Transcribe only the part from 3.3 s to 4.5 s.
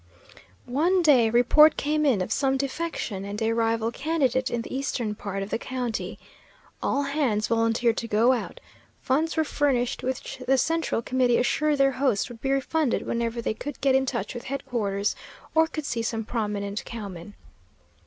a rival candidate